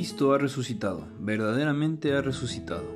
Cristo 0.00 0.32
ha 0.32 0.38
resucitado, 0.38 1.06
verdaderamente 1.20 2.14
ha 2.14 2.22
resucitado. 2.22 2.86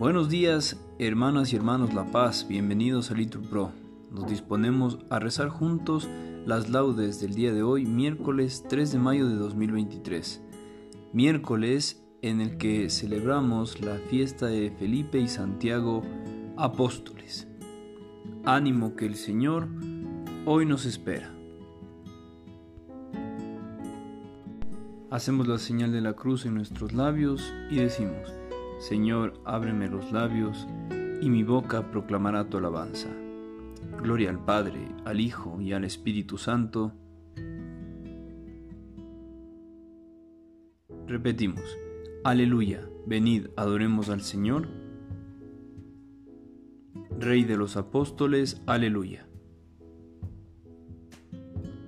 Buenos 0.00 0.28
días, 0.28 0.76
hermanas 0.98 1.52
y 1.52 1.56
hermanos 1.56 1.94
La 1.94 2.10
Paz, 2.10 2.44
bienvenidos 2.48 3.12
a 3.12 3.14
Little 3.14 3.46
Pro. 3.48 3.70
Nos 4.10 4.28
disponemos 4.28 4.98
a 5.10 5.20
rezar 5.20 5.48
juntos 5.48 6.08
las 6.44 6.70
laudes 6.70 7.20
del 7.20 7.34
día 7.34 7.52
de 7.52 7.62
hoy, 7.62 7.86
miércoles 7.86 8.64
3 8.68 8.90
de 8.90 8.98
mayo 8.98 9.28
de 9.28 9.36
2023. 9.36 10.42
Miércoles 11.12 12.02
en 12.20 12.40
el 12.40 12.58
que 12.58 12.90
celebramos 12.90 13.80
la 13.80 13.98
fiesta 14.10 14.46
de 14.46 14.72
Felipe 14.76 15.20
y 15.20 15.28
Santiago 15.28 16.02
apóstoles. 16.56 17.46
Ánimo 18.44 18.96
que 18.96 19.06
el 19.06 19.14
Señor 19.14 19.68
hoy 20.46 20.66
nos 20.66 20.84
espera. 20.84 21.37
Hacemos 25.10 25.48
la 25.48 25.56
señal 25.56 25.90
de 25.92 26.02
la 26.02 26.12
cruz 26.12 26.44
en 26.44 26.54
nuestros 26.54 26.92
labios 26.92 27.54
y 27.70 27.76
decimos, 27.76 28.30
Señor, 28.78 29.40
ábreme 29.46 29.88
los 29.88 30.12
labios 30.12 30.66
y 31.22 31.30
mi 31.30 31.44
boca 31.44 31.90
proclamará 31.90 32.48
tu 32.50 32.58
alabanza. 32.58 33.08
Gloria 34.02 34.28
al 34.28 34.44
Padre, 34.44 34.86
al 35.06 35.20
Hijo 35.20 35.62
y 35.62 35.72
al 35.72 35.84
Espíritu 35.84 36.36
Santo. 36.36 36.92
Repetimos, 41.06 41.64
Aleluya, 42.24 42.86
venid, 43.06 43.46
adoremos 43.56 44.10
al 44.10 44.20
Señor. 44.20 44.68
Rey 47.18 47.44
de 47.44 47.56
los 47.56 47.78
apóstoles, 47.78 48.60
aleluya. 48.66 49.27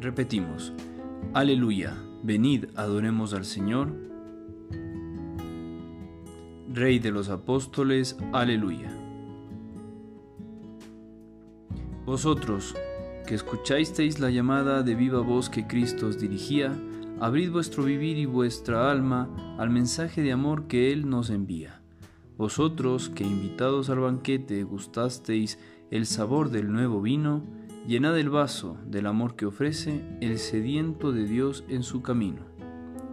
Repetimos, 0.00 0.72
Aleluya, 1.34 1.94
venid, 2.22 2.68
adoremos 2.74 3.34
al 3.34 3.44
Señor. 3.44 3.92
Rey 6.72 6.98
de 6.98 7.10
los 7.10 7.28
apóstoles, 7.28 8.16
aleluya. 8.32 8.90
Vosotros, 12.06 12.74
que 13.26 13.34
escuchasteis 13.34 14.20
la 14.20 14.30
llamada 14.30 14.82
de 14.82 14.94
viva 14.94 15.20
voz 15.20 15.50
que 15.50 15.66
Cristo 15.66 16.06
os 16.06 16.18
dirigía, 16.18 16.74
abrid 17.20 17.50
vuestro 17.50 17.84
vivir 17.84 18.16
y 18.16 18.24
vuestra 18.24 18.90
alma 18.90 19.28
al 19.58 19.68
mensaje 19.68 20.22
de 20.22 20.32
amor 20.32 20.66
que 20.66 20.94
Él 20.94 21.10
nos 21.10 21.28
envía. 21.28 21.82
Vosotros, 22.38 23.10
que 23.10 23.24
invitados 23.24 23.90
al 23.90 23.98
banquete 23.98 24.64
gustasteis 24.64 25.58
el 25.90 26.06
sabor 26.06 26.48
del 26.48 26.72
nuevo 26.72 27.02
vino, 27.02 27.42
Llenad 27.86 28.18
el 28.18 28.28
vaso 28.28 28.76
del 28.86 29.06
amor 29.06 29.36
que 29.36 29.46
ofrece 29.46 30.02
el 30.20 30.38
sediento 30.38 31.12
de 31.12 31.24
Dios 31.24 31.64
en 31.68 31.82
su 31.82 32.02
camino. 32.02 32.42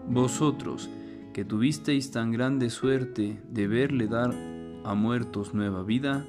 Vosotros, 0.10 0.90
que 1.34 1.46
tuvisteis 1.46 2.12
tan 2.12 2.32
grande 2.32 2.70
suerte 2.70 3.42
de 3.50 3.68
verle 3.68 4.08
dar 4.08 4.34
a 4.84 4.94
muertos 4.94 5.54
nueva 5.54 5.84
vida, 5.84 6.26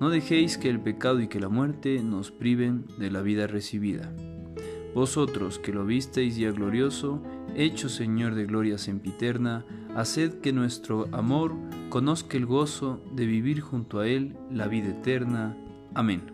no 0.00 0.10
dejéis 0.10 0.58
que 0.58 0.70
el 0.70 0.80
pecado 0.80 1.20
y 1.20 1.28
que 1.28 1.40
la 1.40 1.48
muerte 1.48 2.02
nos 2.02 2.30
priven 2.30 2.86
de 2.98 3.10
la 3.10 3.22
vida 3.22 3.46
recibida. 3.46 4.12
Vosotros 4.94 5.58
que 5.58 5.72
lo 5.72 5.84
visteis 5.84 6.36
ya 6.36 6.50
glorioso, 6.52 7.22
hecho 7.54 7.88
Señor 7.88 8.34
de 8.34 8.46
gloria 8.46 8.78
sempiterna, 8.78 9.64
haced 9.94 10.40
que 10.40 10.52
nuestro 10.52 11.08
amor 11.12 11.54
conozca 11.88 12.36
el 12.36 12.46
gozo 12.46 13.00
de 13.12 13.26
vivir 13.26 13.60
junto 13.60 14.00
a 14.00 14.08
Él 14.08 14.36
la 14.50 14.68
vida 14.68 14.90
eterna. 14.90 15.56
Amén. 15.94 16.33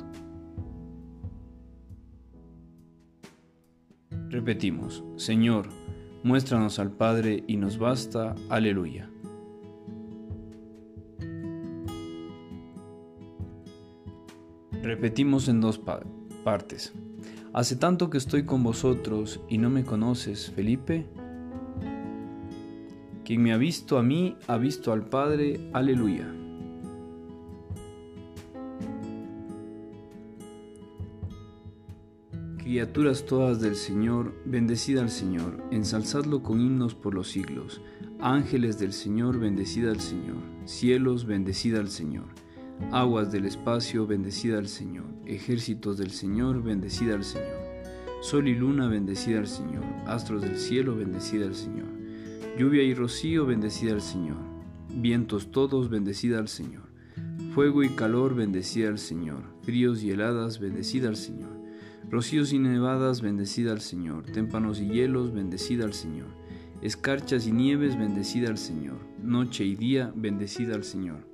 Repetimos, 4.31 5.03
Señor, 5.17 5.67
Muéstranos 6.23 6.77
al 6.77 6.91
Padre 6.91 7.43
y 7.47 7.57
nos 7.57 7.79
basta. 7.79 8.35
Aleluya. 8.49 9.09
Repetimos 14.83 15.47
en 15.47 15.61
dos 15.61 15.81
partes. 16.43 16.93
Hace 17.53 17.75
tanto 17.75 18.09
que 18.09 18.19
estoy 18.19 18.45
con 18.45 18.63
vosotros 18.63 19.41
y 19.49 19.57
no 19.57 19.69
me 19.69 19.83
conoces, 19.83 20.51
Felipe. 20.51 21.07
Quien 23.25 23.41
me 23.41 23.53
ha 23.53 23.57
visto 23.57 23.97
a 23.97 24.03
mí, 24.03 24.35
ha 24.47 24.57
visto 24.57 24.93
al 24.93 25.07
Padre. 25.07 25.69
Aleluya. 25.73 26.40
Criaturas 32.71 33.25
todas 33.25 33.59
del 33.59 33.75
Señor, 33.75 34.33
bendecida 34.45 35.01
al 35.01 35.09
Señor, 35.09 35.61
ensalzadlo 35.71 36.41
con 36.41 36.61
himnos 36.61 36.95
por 36.95 37.13
los 37.13 37.29
siglos. 37.29 37.81
Ángeles 38.21 38.79
del 38.79 38.93
Señor, 38.93 39.39
bendecida 39.39 39.91
al 39.91 39.99
Señor. 39.99 40.37
Cielos, 40.63 41.25
bendecida 41.25 41.81
al 41.81 41.89
Señor. 41.89 42.27
Aguas 42.93 43.29
del 43.29 43.43
espacio, 43.43 44.07
bendecida 44.07 44.57
al 44.57 44.69
Señor. 44.69 45.03
Ejércitos 45.25 45.97
del 45.97 46.11
Señor, 46.11 46.63
bendecida 46.63 47.15
al 47.15 47.25
Señor. 47.25 47.59
Sol 48.21 48.47
y 48.47 48.55
luna, 48.55 48.87
bendecida 48.87 49.39
al 49.39 49.47
Señor. 49.47 49.83
Astros 50.05 50.41
del 50.41 50.55
cielo, 50.55 50.95
bendecida 50.95 51.47
al 51.47 51.55
Señor. 51.55 51.89
Lluvia 52.57 52.83
y 52.83 52.93
rocío, 52.93 53.45
bendecida 53.45 53.91
al 53.91 54.01
Señor. 54.01 54.37
Vientos 54.95 55.51
todos, 55.51 55.89
bendecida 55.89 56.39
al 56.39 56.47
Señor. 56.47 56.83
Fuego 57.53 57.83
y 57.83 57.89
calor, 57.89 58.33
bendecida 58.33 58.87
al 58.87 58.97
Señor. 58.97 59.43
Fríos 59.61 60.01
y 60.03 60.11
heladas, 60.11 60.61
bendecida 60.61 61.09
al 61.09 61.17
Señor. 61.17 61.60
Rocíos 62.11 62.51
y 62.51 62.59
nevadas, 62.59 63.21
bendecida 63.21 63.71
al 63.71 63.79
Señor. 63.79 64.25
Témpanos 64.25 64.81
y 64.81 64.89
hielos, 64.89 65.31
bendecida 65.31 65.85
al 65.85 65.93
Señor. 65.93 66.27
Escarchas 66.81 67.47
y 67.47 67.53
nieves, 67.53 67.97
bendecida 67.97 68.49
al 68.49 68.57
Señor. 68.57 68.97
Noche 69.23 69.63
y 69.63 69.77
día, 69.77 70.11
bendecida 70.13 70.75
al 70.75 70.83
Señor. 70.83 71.25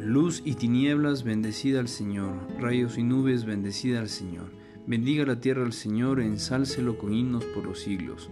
Luz 0.00 0.40
y 0.46 0.54
tinieblas, 0.54 1.22
bendecida 1.22 1.80
al 1.80 1.88
Señor. 1.88 2.34
Rayos 2.58 2.96
y 2.96 3.02
nubes, 3.02 3.44
bendecida 3.44 4.00
al 4.00 4.08
Señor. 4.08 4.46
Bendiga 4.86 5.26
la 5.26 5.38
tierra 5.38 5.66
al 5.66 5.74
Señor, 5.74 6.20
ensálcelo 6.20 6.96
con 6.96 7.12
himnos 7.12 7.44
por 7.44 7.66
los 7.66 7.80
siglos. 7.80 8.30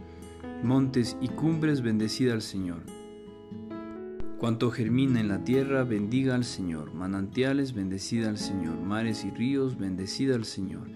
Montes 0.63 1.19
y 1.21 1.29
cumbres, 1.29 1.83
bendecida 1.83 2.33
al 2.33 2.41
Señor. 2.41 2.81
Cuanto 4.39 4.71
germina 4.71 5.21
en 5.21 5.29
la 5.29 5.45
tierra, 5.45 5.85
bendiga 5.85 6.35
al 6.35 6.45
Señor. 6.45 6.95
Manantiales, 6.95 7.75
bendecida 7.75 8.31
al 8.31 8.39
Señor. 8.39 8.81
Mares 8.81 9.23
y 9.27 9.31
ríos, 9.31 9.77
bendecida 9.77 10.35
al 10.35 10.47
Señor. 10.47 10.96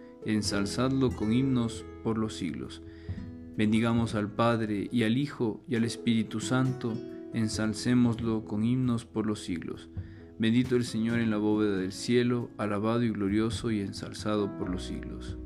Ensalzadlo 0.25 1.11
con 1.11 1.33
himnos 1.33 1.85
por 2.03 2.17
los 2.17 2.35
siglos. 2.35 2.81
Bendigamos 3.57 4.15
al 4.15 4.31
Padre 4.31 4.87
y 4.91 5.03
al 5.03 5.17
Hijo 5.17 5.63
y 5.67 5.75
al 5.75 5.83
Espíritu 5.83 6.39
Santo, 6.39 6.93
ensalcémoslo 7.33 8.45
con 8.45 8.63
himnos 8.63 9.05
por 9.05 9.25
los 9.25 9.41
siglos. 9.41 9.89
Bendito 10.39 10.75
el 10.75 10.85
Señor 10.85 11.19
en 11.19 11.29
la 11.29 11.37
bóveda 11.37 11.77
del 11.77 11.91
cielo, 11.91 12.49
alabado 12.57 13.03
y 13.03 13.09
glorioso 13.09 13.71
y 13.71 13.81
ensalzado 13.81 14.57
por 14.57 14.69
los 14.69 14.83
siglos. 14.83 15.37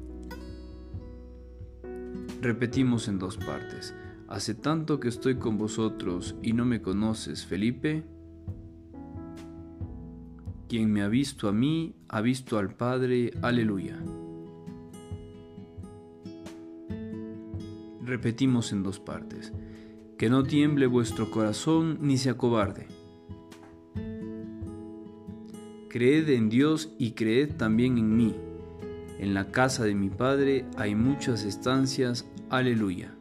Repetimos 2.42 3.08
en 3.08 3.20
dos 3.20 3.38
partes. 3.38 3.96
Hace 4.28 4.56
tanto 4.56 5.00
que 5.00 5.08
estoy 5.08 5.36
con 5.36 5.58
vosotros 5.58 6.36
y 6.42 6.54
no 6.54 6.66
me 6.66 6.82
conoces, 6.82 7.46
Felipe. 7.46 8.04
Quien 10.70 10.92
me 10.92 11.02
ha 11.02 11.08
visto 11.08 11.48
a 11.48 11.52
mí, 11.52 11.96
ha 12.08 12.22
visto 12.22 12.58
al 12.58 12.76
Padre. 12.76 13.32
Aleluya. 13.42 14.02
Repetimos 18.06 18.72
en 18.72 18.84
dos 18.84 19.00
partes. 19.00 19.52
Que 20.20 20.30
no 20.30 20.44
tiemble 20.44 20.86
vuestro 20.86 21.32
corazón 21.32 21.98
ni 22.02 22.18
se 22.18 22.30
acobarde. 22.30 22.88
Creed 25.90 26.30
en 26.30 26.50
Dios 26.50 26.94
y 27.00 27.12
creed 27.12 27.56
también 27.56 27.98
en 27.98 28.16
mí. 28.16 28.36
En 29.18 29.34
la 29.34 29.50
casa 29.52 29.86
de 29.86 29.96
mi 29.96 30.10
Padre 30.10 30.66
hay 30.78 30.94
muchas 30.94 31.46
estancias. 31.46 32.30
Aleluya. 32.50 33.16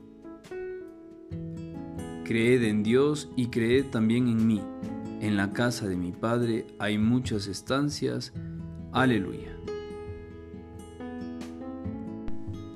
Creed 2.25 2.63
en 2.65 2.83
Dios 2.83 3.31
y 3.37 3.47
creed 3.47 3.87
también 3.87 4.29
en 4.29 4.47
mí. 4.47 4.61
En 5.21 5.39
la 5.39 5.53
casa 5.53 5.89
de 5.89 5.97
mi 5.97 6.13
Padre 6.13 6.67
hay 6.79 6.99
muchas 6.99 7.47
estancias. 7.47 8.35
Aleluya. 8.93 9.54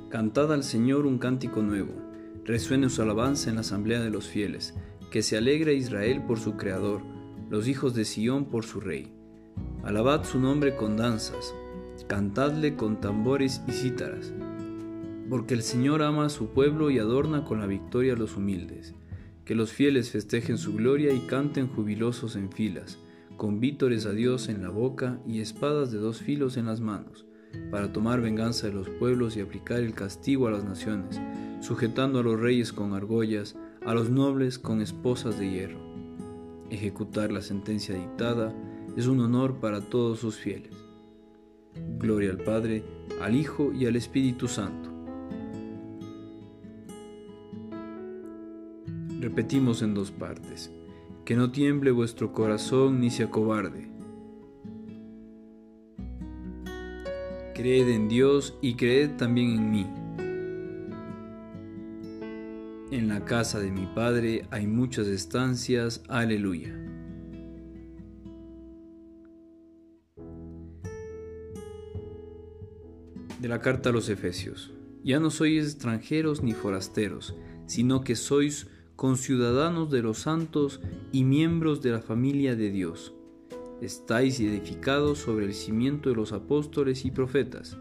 Cantad 0.08 0.52
al 0.52 0.64
Señor 0.64 1.06
un 1.06 1.19
cántico 1.19 1.62
nuevo. 1.62 1.93
Resuene 2.44 2.88
su 2.88 3.02
alabanza 3.02 3.50
en 3.50 3.56
la 3.56 3.62
asamblea 3.62 4.00
de 4.00 4.10
los 4.10 4.26
fieles. 4.26 4.75
Que 5.10 5.22
se 5.22 5.37
alegre 5.37 5.75
Israel 5.75 6.22
por 6.26 6.38
su 6.38 6.56
Creador, 6.56 7.02
los 7.50 7.69
hijos 7.69 7.94
de 7.94 8.05
Sión 8.05 8.46
por 8.46 8.64
su 8.64 8.81
Rey. 8.81 9.12
Alabad 9.82 10.25
su 10.25 10.38
nombre 10.38 10.76
con 10.76 10.96
danzas. 10.96 11.55
Cantadle 12.06 12.76
con 12.76 13.00
tambores 13.00 13.62
y 13.69 13.72
cítaras. 13.72 14.32
Porque 15.28 15.55
el 15.55 15.62
Señor 15.62 16.02
ama 16.02 16.26
a 16.26 16.31
su 16.31 16.49
pueblo 16.49 16.90
y 16.90 16.99
adorna 16.99 17.44
con 17.44 17.60
la 17.60 17.66
victoria 17.66 18.14
a 18.14 18.16
los 18.16 18.37
humildes 18.37 18.94
que 19.49 19.55
los 19.55 19.72
fieles 19.72 20.10
festejen 20.10 20.58
su 20.58 20.75
gloria 20.75 21.10
y 21.14 21.20
canten 21.20 21.69
jubilosos 21.69 22.37
en 22.37 22.52
filas, 22.52 22.99
con 23.38 23.60
vítores 23.60 24.05
a 24.05 24.12
Dios 24.12 24.50
en 24.50 24.60
la 24.60 24.69
boca 24.69 25.22
y 25.26 25.40
espadas 25.40 25.90
de 25.90 25.96
dos 25.96 26.19
filos 26.19 26.58
en 26.58 26.66
las 26.66 26.82
manos, 26.82 27.25
para 27.71 27.93
tomar 27.93 28.21
venganza 28.21 28.67
de 28.67 28.73
los 28.73 28.89
pueblos 28.89 29.37
y 29.37 29.41
aplicar 29.41 29.81
el 29.81 29.95
castigo 29.95 30.49
a 30.49 30.50
las 30.50 30.65
naciones, 30.65 31.21
sujetando 31.61 32.21
a 32.21 32.23
los 32.23 32.39
reyes 32.39 32.73
con 32.73 32.95
argollas, 32.95 33.56
a 33.85 33.95
los 33.95 34.11
nobles 34.11 34.59
con 34.59 34.81
esposas 34.81 35.39
de 35.39 35.50
hierro. 35.50 35.81
Ejecutar 36.71 37.33
la 37.33 37.43
sentencia 37.43 37.95
dictada 37.95 38.55
es 38.97 39.06
un 39.06 39.21
honor 39.21 39.61
para 39.61 39.81
todos 39.81 40.21
sus 40.21 40.37
fieles. 40.37 40.75
Gloria 41.99 42.31
al 42.31 42.39
Padre, 42.39 42.85
al 43.21 43.35
Hijo 43.35 43.73
y 43.73 43.87
al 43.87 43.97
Espíritu 43.97 44.49
Santo 44.49 44.99
Repetimos 49.21 49.83
en 49.83 49.94
dos 49.94 50.12
partes. 50.12 50.71
Que 51.25 51.35
no 51.35 51.51
tiemble 51.51 51.91
vuestro 51.91 52.33
corazón 52.33 53.01
ni 53.01 53.11
se 53.11 53.25
acobarde. 53.25 53.89
Creed 57.58 57.88
en 57.88 58.08
Dios 58.08 58.56
y 58.62 58.76
creed 58.76 59.16
también 59.16 59.50
en 59.50 59.70
mí. 59.72 59.87
En 62.93 63.08
la 63.08 63.25
casa 63.25 63.58
de 63.58 63.72
mi 63.72 63.84
Padre 63.96 64.46
hay 64.52 64.69
muchas 64.69 65.08
estancias. 65.08 66.05
Aleluya. 66.06 66.72
De 73.40 73.49
la 73.49 73.60
carta 73.60 73.88
a 73.88 73.93
los 73.93 74.08
Efesios. 74.08 74.70
Ya 75.02 75.19
no 75.19 75.31
sois 75.31 75.64
extranjeros 75.64 76.44
ni 76.44 76.52
forasteros, 76.52 77.34
sino 77.66 78.05
que 78.05 78.14
sois 78.14 78.69
conciudadanos 78.94 79.90
de 79.90 80.02
los 80.02 80.19
santos 80.19 80.81
y 81.10 81.25
miembros 81.25 81.82
de 81.82 81.90
la 81.90 82.02
familia 82.02 82.55
de 82.55 82.70
Dios. 82.70 83.18
Estáis 83.81 84.41
edificados 84.41 85.19
sobre 85.19 85.47
el 85.47 85.55
cimiento 85.55 86.09
de 86.09 86.17
los 86.17 86.33
apóstoles 86.33 87.05
y 87.05 87.13
profetas, 87.13 87.79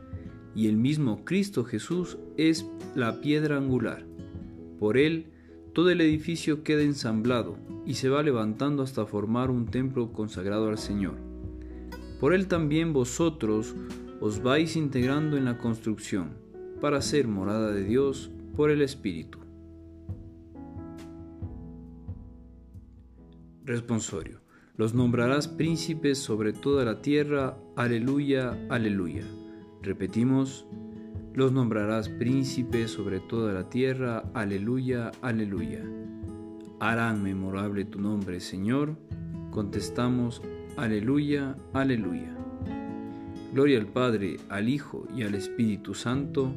y 0.53 0.67
el 0.67 0.77
mismo 0.77 1.25
Cristo 1.25 1.63
Jesús 1.63 2.17
es 2.37 2.67
la 2.95 3.19
piedra 3.19 3.57
angular. 3.57 4.05
Por 4.79 4.97
él, 4.97 5.31
todo 5.73 5.89
el 5.89 6.01
edificio 6.01 6.63
queda 6.63 6.81
ensamblado 6.83 7.57
y 7.85 7.95
se 7.95 8.09
va 8.09 8.21
levantando 8.21 8.83
hasta 8.83 9.05
formar 9.05 9.49
un 9.49 9.65
templo 9.65 10.13
consagrado 10.13 10.69
al 10.69 10.77
Señor. 10.77 11.15
Por 12.19 12.33
él 12.33 12.47
también 12.47 12.93
vosotros 12.93 13.75
os 14.19 14.41
vais 14.41 14.75
integrando 14.75 15.37
en 15.37 15.45
la 15.45 15.57
construcción, 15.57 16.29
para 16.81 17.01
ser 17.01 17.27
morada 17.27 17.71
de 17.71 17.83
Dios 17.83 18.31
por 18.55 18.69
el 18.71 18.81
Espíritu. 18.81 19.39
Responsorio. 23.65 24.46
Los 24.77 24.93
nombrarás 24.93 25.47
príncipes 25.47 26.19
sobre 26.19 26.53
toda 26.53 26.85
la 26.85 27.01
tierra. 27.01 27.57
Aleluya, 27.75 28.55
aleluya. 28.69 29.23
Repetimos. 29.81 30.67
Los 31.33 31.51
nombrarás 31.51 32.09
príncipes 32.09 32.91
sobre 32.91 33.19
toda 33.19 33.53
la 33.53 33.69
tierra. 33.69 34.29
Aleluya, 34.35 35.11
aleluya. 35.23 35.83
Harán 36.79 37.23
memorable 37.23 37.85
tu 37.85 37.99
nombre, 37.99 38.39
Señor. 38.39 38.95
Contestamos. 39.49 40.43
Aleluya, 40.75 41.57
aleluya. 41.73 42.37
Gloria 43.53 43.79
al 43.79 43.87
Padre, 43.87 44.37
al 44.49 44.69
Hijo 44.69 45.07
y 45.15 45.23
al 45.23 45.33
Espíritu 45.33 45.95
Santo. 45.95 46.53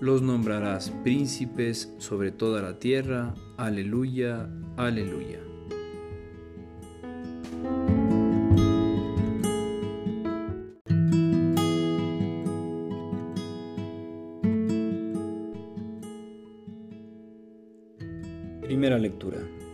Los 0.00 0.22
nombrarás 0.22 0.90
príncipes 1.02 1.92
sobre 1.98 2.30
toda 2.30 2.62
la 2.62 2.78
tierra. 2.78 3.34
Aleluya, 3.56 4.48
Aleluya. 4.76 5.47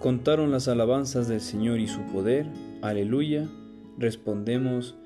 Contaron 0.04 0.50
las 0.50 0.68
alabanzas 0.68 1.28
del 1.28 1.40
Señor 1.40 1.80
y 1.80 1.86
su 1.86 2.02
poder. 2.02 2.46
Aleluya. 2.82 3.48
Respondemos. 3.96 4.96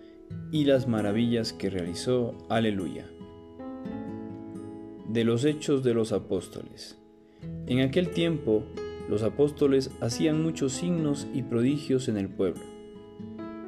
Y 0.51 0.65
las 0.65 0.89
maravillas 0.89 1.53
que 1.53 1.71
realizó. 1.71 2.35
Aleluya. 2.49 3.09
De 5.09 5.23
los 5.23 5.45
hechos 5.45 5.85
de 5.85 5.95
los 5.95 6.11
apóstoles. 6.11 6.99
En 7.69 7.79
aquel 7.79 8.11
tiempo 8.11 8.65
los 9.09 9.23
apóstoles 9.23 9.93
hacían 10.01 10.43
muchos 10.43 10.73
signos 10.73 11.29
y 11.33 11.45
prodigios 11.45 12.09
en 12.09 12.17
el 12.17 12.29
pueblo. 12.29 12.65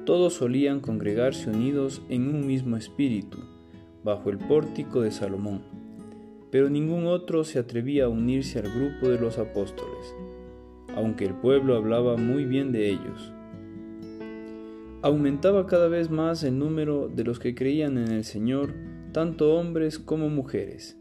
Todos 0.06 0.34
solían 0.34 0.80
congregarse 0.80 1.48
unidos 1.48 2.02
en 2.08 2.26
un 2.26 2.44
mismo 2.44 2.76
espíritu, 2.76 3.38
bajo 4.02 4.30
el 4.30 4.38
pórtico 4.38 5.00
de 5.00 5.12
Salomón, 5.12 5.62
pero 6.50 6.68
ningún 6.68 7.06
otro 7.06 7.44
se 7.44 7.60
atrevía 7.60 8.06
a 8.06 8.08
unirse 8.08 8.58
al 8.58 8.68
grupo 8.74 9.08
de 9.08 9.20
los 9.20 9.38
apóstoles, 9.38 10.12
aunque 10.96 11.24
el 11.24 11.34
pueblo 11.34 11.76
hablaba 11.76 12.16
muy 12.16 12.44
bien 12.44 12.72
de 12.72 12.90
ellos. 12.90 13.32
aumentaba 15.02 15.66
cada 15.66 15.88
vez 15.88 16.10
más 16.10 16.42
el 16.42 16.58
número 16.58 17.08
de 17.08 17.24
los 17.24 17.38
que 17.38 17.54
creían 17.54 17.96
en 17.96 18.12
el 18.12 18.24
Señor, 18.24 18.74
tanto 19.12 19.54
hombres 19.54 19.98
como 19.98 20.28
mujeres, 20.28 20.98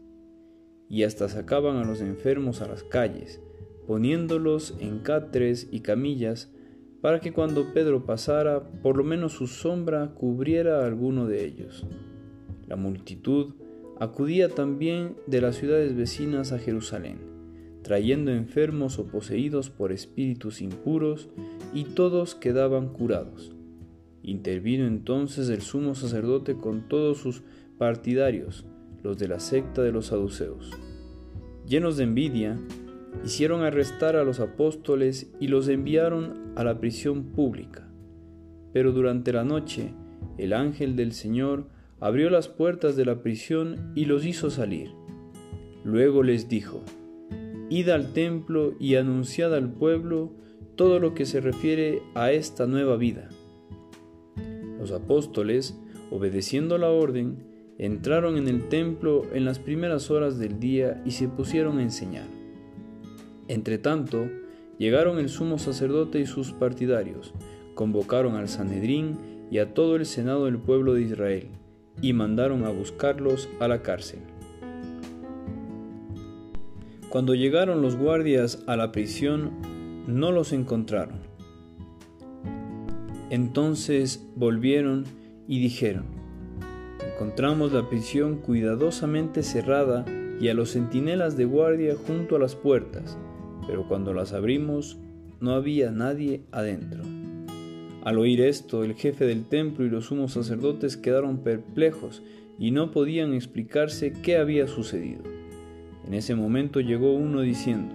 y 0.88 1.02
hasta 1.02 1.28
sacaban 1.28 1.76
a 1.76 1.84
los 1.84 2.00
enfermos 2.00 2.62
a 2.62 2.66
las 2.66 2.82
calles, 2.82 3.42
poniéndolos 3.86 4.74
en 4.80 5.00
catres 5.00 5.68
y 5.70 5.80
camillas, 5.80 6.50
para 7.00 7.20
que 7.20 7.32
cuando 7.32 7.72
Pedro 7.72 8.04
pasara, 8.04 8.70
por 8.82 8.96
lo 8.96 9.04
menos 9.04 9.32
su 9.32 9.46
sombra 9.46 10.14
cubriera 10.14 10.80
a 10.80 10.86
alguno 10.86 11.26
de 11.26 11.44
ellos. 11.44 11.86
La 12.66 12.76
multitud 12.76 13.54
acudía 13.98 14.48
también 14.48 15.16
de 15.26 15.40
las 15.40 15.56
ciudades 15.56 15.96
vecinas 15.96 16.52
a 16.52 16.58
Jerusalén, 16.58 17.18
trayendo 17.82 18.30
enfermos 18.30 18.98
o 18.98 19.06
poseídos 19.06 19.70
por 19.70 19.92
espíritus 19.92 20.60
impuros, 20.60 21.28
y 21.72 21.84
todos 21.84 22.34
quedaban 22.34 22.88
curados. 22.88 23.52
Intervino 24.22 24.86
entonces 24.86 25.48
el 25.48 25.62
sumo 25.62 25.94
sacerdote 25.94 26.54
con 26.54 26.88
todos 26.88 27.18
sus 27.18 27.42
partidarios, 27.78 28.66
los 29.02 29.18
de 29.18 29.28
la 29.28 29.40
secta 29.40 29.82
de 29.82 29.92
los 29.92 30.06
saduceos. 30.06 30.70
Llenos 31.66 31.96
de 31.96 32.04
envidia, 32.04 32.58
hicieron 33.24 33.62
arrestar 33.62 34.16
a 34.16 34.24
los 34.24 34.40
apóstoles 34.40 35.32
y 35.40 35.48
los 35.48 35.68
enviaron 35.68 36.52
a 36.56 36.64
la 36.64 36.78
prisión 36.80 37.24
pública. 37.24 37.88
Pero 38.72 38.92
durante 38.92 39.32
la 39.32 39.44
noche, 39.44 39.92
el 40.38 40.52
ángel 40.52 40.96
del 40.96 41.12
Señor 41.12 41.66
abrió 42.00 42.30
las 42.30 42.48
puertas 42.48 42.96
de 42.96 43.04
la 43.04 43.22
prisión 43.22 43.92
y 43.94 44.04
los 44.04 44.24
hizo 44.24 44.50
salir. 44.50 44.90
Luego 45.84 46.22
les 46.22 46.48
dijo, 46.48 46.82
Id 47.70 47.88
al 47.88 48.12
templo 48.12 48.74
y 48.80 48.96
anunciad 48.96 49.54
al 49.54 49.72
pueblo 49.72 50.32
todo 50.74 50.98
lo 50.98 51.14
que 51.14 51.24
se 51.24 51.40
refiere 51.40 52.02
a 52.14 52.32
esta 52.32 52.66
nueva 52.66 52.96
vida. 52.96 53.28
Los 54.80 54.90
apóstoles, 54.90 55.78
obedeciendo 56.10 56.78
la 56.78 56.90
orden, 56.90 57.44
entraron 57.78 58.36
en 58.36 58.48
el 58.48 58.68
templo 58.68 59.24
en 59.32 59.44
las 59.44 59.60
primeras 59.60 60.10
horas 60.10 60.38
del 60.38 60.58
día 60.58 61.00
y 61.06 61.12
se 61.12 61.28
pusieron 61.28 61.78
a 61.78 61.82
enseñar. 61.82 62.26
Entretanto, 63.46 64.28
llegaron 64.76 65.20
el 65.20 65.28
sumo 65.28 65.58
sacerdote 65.58 66.18
y 66.18 66.26
sus 66.26 66.52
partidarios, 66.52 67.34
convocaron 67.76 68.34
al 68.34 68.48
Sanedrín 68.48 69.46
y 69.48 69.58
a 69.58 69.74
todo 69.74 69.94
el 69.94 70.06
senado 70.06 70.46
del 70.46 70.58
pueblo 70.58 70.94
de 70.94 71.02
Israel, 71.02 71.48
y 72.02 72.14
mandaron 72.14 72.64
a 72.64 72.70
buscarlos 72.70 73.48
a 73.60 73.68
la 73.68 73.82
cárcel. 73.82 74.18
Cuando 77.10 77.34
llegaron 77.34 77.82
los 77.82 77.96
guardias 77.96 78.62
a 78.66 78.76
la 78.76 78.90
prisión, 78.90 79.50
no 80.06 80.32
los 80.32 80.52
encontraron 80.54 81.30
entonces 83.30 84.26
volvieron 84.34 85.04
y 85.46 85.60
dijeron, 85.60 86.04
encontramos 87.14 87.72
la 87.72 87.88
prisión 87.88 88.38
cuidadosamente 88.38 89.44
cerrada 89.44 90.04
y 90.40 90.48
a 90.48 90.54
los 90.54 90.72
centinelas 90.72 91.36
de 91.36 91.44
guardia 91.44 91.94
junto 91.94 92.36
a 92.36 92.38
las 92.40 92.56
puertas, 92.56 93.16
pero 93.68 93.86
cuando 93.86 94.12
las 94.12 94.32
abrimos 94.32 94.98
no 95.40 95.52
había 95.52 95.92
nadie 95.92 96.42
adentro. 96.50 97.04
Al 98.02 98.18
oír 98.18 98.40
esto, 98.40 98.82
el 98.82 98.94
jefe 98.94 99.26
del 99.26 99.44
templo 99.44 99.84
y 99.84 99.90
los 99.90 100.06
sumos 100.06 100.32
sacerdotes 100.32 100.96
quedaron 100.96 101.38
perplejos 101.38 102.22
y 102.58 102.72
no 102.72 102.90
podían 102.90 103.32
explicarse 103.32 104.12
qué 104.12 104.38
había 104.38 104.66
sucedido. 104.66 105.39
En 106.10 106.14
ese 106.14 106.34
momento 106.34 106.80
llegó 106.80 107.14
uno 107.14 107.40
diciendo, 107.40 107.94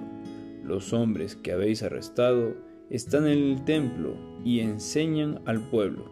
los 0.63 0.93
hombres 0.93 1.35
que 1.35 1.51
habéis 1.51 1.83
arrestado 1.83 2.55
están 2.89 3.27
en 3.27 3.39
el 3.39 3.65
templo 3.65 4.15
y 4.45 4.61
enseñan 4.61 5.41
al 5.43 5.59
pueblo. 5.69 6.05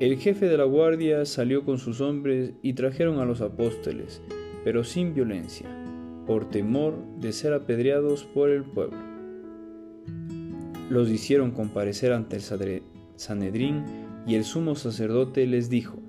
El 0.00 0.18
jefe 0.18 0.48
de 0.48 0.58
la 0.58 0.64
guardia 0.64 1.24
salió 1.24 1.64
con 1.64 1.78
sus 1.78 2.02
hombres 2.02 2.52
y 2.60 2.74
trajeron 2.74 3.20
a 3.20 3.24
los 3.24 3.40
apóstoles, 3.40 4.20
pero 4.64 4.84
sin 4.84 5.14
violencia, 5.14 5.66
por 6.26 6.50
temor 6.50 7.02
de 7.18 7.32
ser 7.32 7.54
apedreados 7.54 8.24
por 8.24 8.50
el 8.50 8.62
pueblo. 8.62 8.98
Los 10.90 11.08
hicieron 11.08 11.52
comparecer 11.52 12.12
ante 12.12 12.36
el 12.36 12.42
Sanedrín 13.16 13.84
y 14.26 14.34
el 14.34 14.44
sumo 14.44 14.74
sacerdote 14.74 15.46
les 15.46 15.70
dijo, 15.70 16.01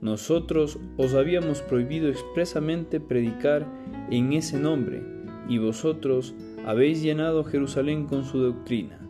Nosotros 0.00 0.78
os 0.96 1.14
habíamos 1.14 1.60
prohibido 1.60 2.08
expresamente 2.08 3.00
predicar 3.00 3.66
en 4.10 4.32
ese 4.32 4.58
nombre, 4.58 5.02
y 5.48 5.58
vosotros 5.58 6.34
habéis 6.64 7.02
llenado 7.02 7.42
Jerusalén 7.44 8.06
con 8.06 8.24
su 8.24 8.38
doctrina. 8.38 9.00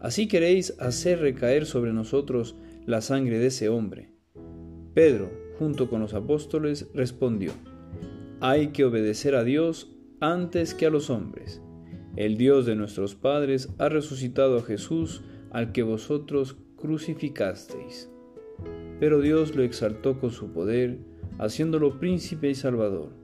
Así 0.00 0.28
queréis 0.28 0.78
hacer 0.80 1.20
recaer 1.20 1.66
sobre 1.66 1.92
nosotros 1.92 2.56
la 2.86 3.00
sangre 3.00 3.38
de 3.38 3.46
ese 3.46 3.68
hombre. 3.68 4.12
Pedro, 4.94 5.30
junto 5.58 5.88
con 5.88 6.00
los 6.00 6.14
apóstoles, 6.14 6.88
respondió, 6.94 7.52
Hay 8.40 8.68
que 8.68 8.84
obedecer 8.84 9.34
a 9.34 9.44
Dios 9.44 9.94
antes 10.20 10.74
que 10.74 10.86
a 10.86 10.90
los 10.90 11.10
hombres. 11.10 11.62
El 12.16 12.36
Dios 12.36 12.66
de 12.66 12.74
nuestros 12.74 13.14
padres 13.14 13.68
ha 13.78 13.88
resucitado 13.88 14.58
a 14.58 14.62
Jesús, 14.62 15.22
al 15.50 15.72
que 15.72 15.82
vosotros 15.82 16.56
crucificasteis. 16.76 18.10
Pero 19.00 19.20
Dios 19.20 19.56
lo 19.56 19.64
exaltó 19.64 20.20
con 20.20 20.30
su 20.30 20.52
poder, 20.52 20.98
haciéndolo 21.38 21.98
príncipe 21.98 22.48
y 22.48 22.54
salvador 22.54 23.18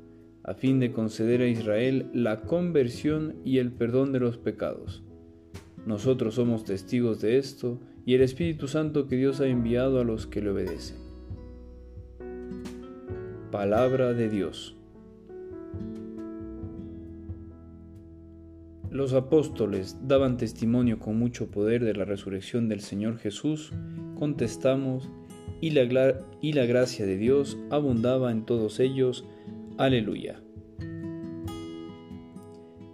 a 0.47 0.55
fin 0.55 0.79
de 0.79 0.93
conceder 0.93 1.41
a 1.41 1.49
Israel 1.49 2.09
la 2.15 2.43
conversión 2.43 3.35
y 3.45 3.59
el 3.59 3.73
perdón 3.73 4.13
de 4.13 4.21
los 4.21 4.39
pecados. 4.39 5.03
Nosotros 5.87 6.37
somos 6.37 6.65
testigos 6.65 7.21
de 7.21 7.37
esto 7.39 7.81
y 8.05 8.15
el 8.15 8.23
Espíritu 8.23 8.69
Santo 8.69 9.09
que 9.09 9.17
Dios 9.17 9.41
ha 9.41 9.49
enviado 9.49 10.01
a 10.01 10.05
los 10.05 10.29
que 10.29 10.41
le 10.41 10.51
obedecen. 10.51 10.99
Palabra 13.51 14.13
de 14.13 14.29
Dios. 14.29 14.77
Los 18.93 19.15
apóstoles 19.15 19.99
daban 20.07 20.37
testimonio 20.37 21.01
con 21.01 21.19
mucho 21.19 21.51
poder 21.51 21.85
de 21.85 21.95
la 21.95 22.05
resurrección 22.05 22.69
del 22.69 22.81
Señor 22.81 23.19
Jesús, 23.19 23.73
contestamos, 24.17 25.11
y 25.61 25.71
la, 25.71 26.21
y 26.41 26.53
la 26.53 26.67
gracia 26.67 27.07
de 27.07 27.17
Dios 27.17 27.59
abundaba 27.71 28.31
en 28.31 28.45
todos 28.45 28.81
ellos, 28.81 29.25
Aleluya. 29.79 30.41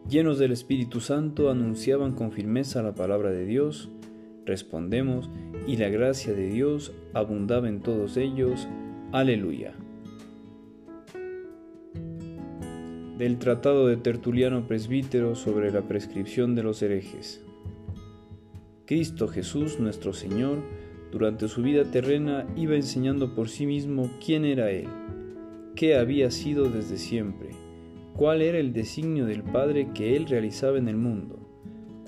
Llenos 0.08 0.38
del 0.38 0.52
Espíritu 0.52 1.00
Santo 1.00 1.50
anunciaban 1.50 2.12
con 2.12 2.32
firmeza 2.32 2.82
la 2.82 2.94
palabra 2.94 3.30
de 3.30 3.46
Dios, 3.46 3.88
respondemos, 4.44 5.30
y 5.66 5.76
la 5.76 5.88
gracia 5.88 6.34
de 6.34 6.48
Dios 6.48 6.92
abundaba 7.14 7.68
en 7.68 7.80
todos 7.80 8.16
ellos. 8.16 8.68
Aleluya. 9.12 9.74
Del 13.16 13.38
Tratado 13.38 13.86
de 13.86 13.96
Tertuliano 13.96 14.66
Presbítero 14.66 15.34
sobre 15.34 15.70
la 15.70 15.82
prescripción 15.82 16.54
de 16.54 16.62
los 16.64 16.82
herejes. 16.82 17.44
Cristo 18.84 19.28
Jesús 19.28 19.78
nuestro 19.78 20.12
Señor, 20.12 20.58
durante 21.12 21.46
su 21.46 21.62
vida 21.62 21.84
terrena, 21.84 22.46
iba 22.56 22.74
enseñando 22.74 23.34
por 23.34 23.48
sí 23.48 23.66
mismo 23.66 24.10
quién 24.24 24.44
era 24.44 24.70
Él 24.70 24.88
qué 25.74 25.96
había 25.96 26.30
sido 26.30 26.68
desde 26.68 26.98
siempre, 26.98 27.50
cuál 28.14 28.42
era 28.42 28.58
el 28.58 28.72
designio 28.72 29.26
del 29.26 29.42
Padre 29.42 29.88
que 29.94 30.16
él 30.16 30.26
realizaba 30.26 30.78
en 30.78 30.88
el 30.88 30.96
mundo, 30.96 31.38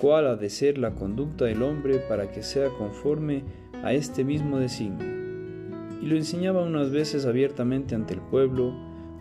cuál 0.00 0.26
ha 0.26 0.36
de 0.36 0.50
ser 0.50 0.76
la 0.78 0.94
conducta 0.94 1.46
del 1.46 1.62
hombre 1.62 1.98
para 1.98 2.30
que 2.30 2.42
sea 2.42 2.68
conforme 2.68 3.42
a 3.82 3.94
este 3.94 4.24
mismo 4.24 4.58
designio. 4.58 5.06
Y 6.02 6.06
lo 6.06 6.16
enseñaba 6.16 6.62
unas 6.62 6.90
veces 6.90 7.24
abiertamente 7.24 7.94
ante 7.94 8.14
el 8.14 8.20
pueblo, 8.20 8.74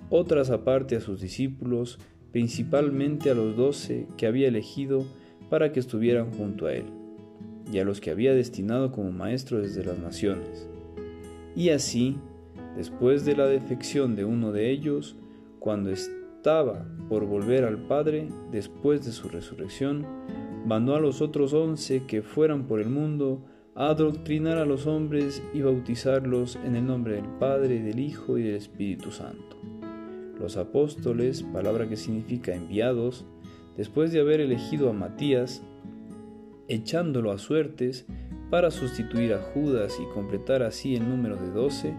otras 0.10 0.50
aparte 0.50 0.98
a 0.98 1.02
sus 1.02 1.22
discípulos, 1.22 2.00
principalmente 2.32 3.30
a 3.30 3.36
los 3.36 3.56
doce 3.56 4.08
que 4.18 4.28
había 4.28 4.50
elegido 4.50 5.06
para 5.50 5.72
que 5.72 5.80
estuvieran 5.80 6.32
junto 6.34 6.66
a 6.66 6.74
él, 6.74 6.86
y 7.72 7.80
a 7.80 7.86
los 7.86 8.02
que 8.02 8.12
había 8.12 8.34
destinado 8.34 8.92
como 8.92 9.12
maestros 9.12 9.64
desde 9.64 9.86
las 9.86 10.00
naciones. 10.00 10.68
Y 11.56 11.70
así, 11.70 12.18
Después 12.76 13.24
de 13.24 13.36
la 13.36 13.46
defección 13.46 14.16
de 14.16 14.26
uno 14.26 14.52
de 14.52 14.72
ellos, 14.72 15.16
cuando 15.60 15.92
estaba 15.92 16.88
por 17.08 17.26
volver 17.26 17.66
al 17.66 17.78
Padre, 17.78 18.28
después 18.52 19.06
de 19.06 19.12
su 19.12 19.30
resurrección, 19.30 20.06
mandó 20.66 20.96
a 20.96 21.00
los 21.00 21.22
otros 21.22 21.54
once 21.54 22.04
que 22.08 22.24
fueran 22.24 22.66
por 22.66 22.80
el 22.80 22.90
mundo 22.90 23.46
a 23.76 23.90
adoctrinar 23.90 24.58
a 24.58 24.66
los 24.66 24.88
hombres 24.88 25.44
y 25.54 25.62
bautizarlos 25.62 26.58
en 26.66 26.76
el 26.76 26.88
nombre 26.88 27.16
del 27.16 27.28
Padre, 27.40 27.82
del 27.82 28.00
Hijo 28.00 28.40
y 28.40 28.44
del 28.44 28.56
Espíritu 28.56 29.12
Santo. 29.12 29.58
Los 30.40 30.58
apóstoles, 30.58 31.44
palabra 31.44 31.88
que 31.88 31.96
significa 31.96 32.56
enviados, 32.56 33.26
después 33.78 34.12
de 34.12 34.20
haber 34.20 34.42
elegido 34.42 34.90
a 34.90 34.94
Matías, 34.94 35.64
echándolo 36.68 37.32
a 37.32 37.38
suertes 37.38 38.06
para 38.50 38.72
sustituir 38.72 39.34
a 39.34 39.40
Judas 39.40 39.98
y 40.02 40.14
completar 40.14 40.64
así 40.64 40.96
el 40.96 41.08
número 41.10 41.38
de 41.38 41.50
doce, 41.50 41.94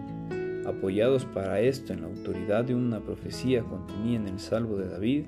apoyados 0.65 1.25
para 1.25 1.59
esto 1.59 1.93
en 1.93 2.01
la 2.01 2.07
autoridad 2.07 2.65
de 2.65 2.75
una 2.75 3.01
profecía 3.01 3.63
contenida 3.63 4.17
en 4.17 4.27
el 4.27 4.39
Salvo 4.39 4.77
de 4.77 4.87
David, 4.87 5.25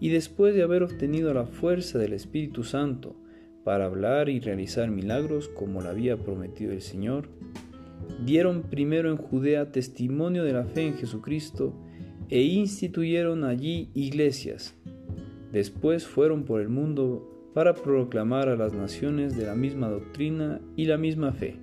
y 0.00 0.10
después 0.10 0.54
de 0.54 0.62
haber 0.62 0.82
obtenido 0.82 1.34
la 1.34 1.46
fuerza 1.46 1.98
del 1.98 2.12
Espíritu 2.12 2.64
Santo 2.64 3.16
para 3.64 3.86
hablar 3.86 4.28
y 4.28 4.40
realizar 4.40 4.90
milagros 4.90 5.48
como 5.48 5.80
lo 5.80 5.88
había 5.88 6.16
prometido 6.16 6.72
el 6.72 6.82
Señor, 6.82 7.28
dieron 8.24 8.62
primero 8.62 9.10
en 9.10 9.16
Judea 9.16 9.72
testimonio 9.72 10.44
de 10.44 10.52
la 10.52 10.64
fe 10.64 10.86
en 10.86 10.94
Jesucristo 10.94 11.74
e 12.30 12.42
instituyeron 12.42 13.44
allí 13.44 13.90
iglesias. 13.94 14.74
Después 15.52 16.06
fueron 16.06 16.44
por 16.44 16.60
el 16.60 16.68
mundo 16.68 17.37
para 17.58 17.74
proclamar 17.74 18.48
a 18.48 18.54
las 18.54 18.72
naciones 18.72 19.36
de 19.36 19.44
la 19.44 19.56
misma 19.56 19.88
doctrina 19.88 20.60
y 20.76 20.84
la 20.84 20.96
misma 20.96 21.32
fe. 21.32 21.56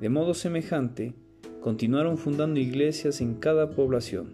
De 0.00 0.08
modo 0.08 0.32
semejante, 0.32 1.12
continuaron 1.60 2.16
fundando 2.16 2.58
iglesias 2.58 3.20
en 3.20 3.34
cada 3.34 3.68
población, 3.68 4.30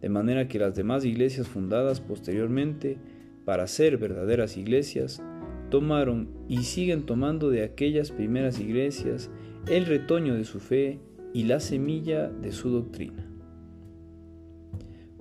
de 0.00 0.08
manera 0.08 0.48
que 0.48 0.58
las 0.58 0.74
demás 0.74 1.04
iglesias 1.04 1.48
fundadas 1.48 2.00
posteriormente 2.00 2.96
para 3.44 3.66
ser 3.66 3.98
verdaderas 3.98 4.56
iglesias, 4.56 5.22
tomaron 5.68 6.30
y 6.48 6.62
siguen 6.62 7.04
tomando 7.04 7.50
de 7.50 7.62
aquellas 7.62 8.10
primeras 8.10 8.58
iglesias 8.58 9.30
el 9.68 9.84
retoño 9.84 10.34
de 10.34 10.44
su 10.44 10.60
fe 10.60 10.98
y 11.34 11.42
la 11.42 11.60
semilla 11.60 12.30
de 12.30 12.52
su 12.52 12.70
doctrina. 12.70 13.30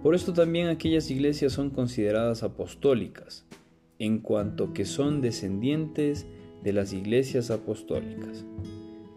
Por 0.02 0.16
esto 0.16 0.32
también 0.32 0.70
aquellas 0.70 1.12
iglesias 1.12 1.52
son 1.52 1.70
consideradas 1.70 2.44
apostólicas, 2.44 3.46
en 4.00 4.20
cuanto 4.20 4.74
que 4.74 4.86
son 4.86 5.22
descendientes 5.22 6.26
de 6.64 6.74
las 6.74 6.94
iglesias 6.94 7.52
apostólicas. 7.52 8.46